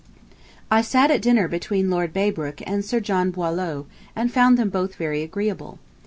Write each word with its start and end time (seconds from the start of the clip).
I 0.71 0.81
sat 0.81 1.11
at 1.11 1.21
dinner 1.21 1.47
between 1.47 1.91
Lord 1.91 2.11
Braybrooke 2.11 2.61
and 2.65 2.83
Sir 2.83 2.99
John 2.99 3.29
Boileau, 3.29 3.85
and 4.15 4.31
found 4.33 4.57
them 4.57 4.71
both 4.71 4.95
very 4.95 5.21
agreeable. 5.21 5.77